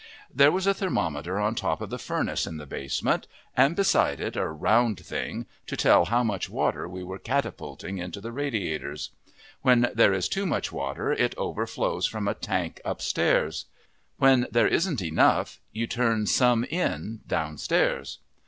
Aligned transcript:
There 0.33 0.51
was 0.51 0.65
a 0.65 0.73
thermometer 0.73 1.39
on 1.39 1.53
top 1.53 1.79
of 1.79 1.91
the 1.91 1.99
furnace 1.99 2.47
in 2.47 2.57
the 2.57 2.65
basement, 2.65 3.27
and 3.55 3.75
beside 3.75 4.19
it 4.19 4.35
a 4.35 4.47
round 4.47 4.99
thing 4.99 5.45
to 5.67 5.77
tell 5.77 6.05
how 6.05 6.23
much 6.23 6.49
water 6.49 6.89
we 6.89 7.03
were 7.03 7.19
catapulting 7.19 7.99
into 7.99 8.19
the 8.19 8.31
radiators. 8.31 9.11
When 9.61 9.91
there 9.93 10.11
is 10.11 10.27
too 10.27 10.47
much 10.47 10.71
water 10.71 11.11
it 11.11 11.35
overflows 11.37 12.07
from 12.07 12.27
a 12.27 12.33
tank 12.33 12.81
upstairs; 12.83 13.65
when 14.17 14.47
there 14.51 14.67
isn't 14.67 15.03
enough 15.03 15.59
you 15.71 15.85
turn 15.85 16.25
some 16.25 16.63
in 16.63 17.19
downstairs. 17.27 18.17